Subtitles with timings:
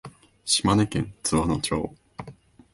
[0.45, 1.93] 島根県津和野町